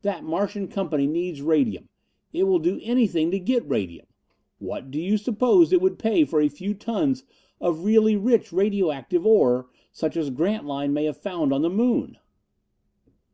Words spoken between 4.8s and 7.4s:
do you suppose it would pay for a few tons